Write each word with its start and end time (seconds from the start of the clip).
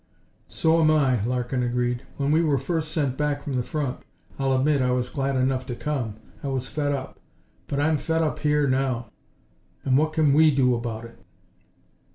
"So 0.47 0.81
am 0.81 0.89
I," 0.89 1.21
Larkin 1.25 1.61
agreed. 1.61 2.01
"When 2.17 2.31
we 2.31 2.41
were 2.41 2.57
first 2.57 2.91
sent 2.91 3.17
back 3.17 3.43
from 3.43 3.53
the 3.53 3.61
front, 3.61 3.99
I'll 4.39 4.57
admit 4.57 4.81
I 4.81 4.89
was 4.89 5.09
glad 5.11 5.35
enough 5.35 5.63
to 5.67 5.75
come. 5.75 6.15
I 6.43 6.47
was 6.47 6.67
fed 6.67 6.91
up. 6.91 7.19
But 7.67 7.79
I'm 7.79 7.99
fed 7.99 8.23
up 8.23 8.39
here 8.39 8.67
now. 8.67 9.11
And 9.85 9.95
what 9.99 10.13
can 10.13 10.33
we 10.33 10.49
do 10.49 10.73
about 10.73 11.05
it?" 11.05 11.19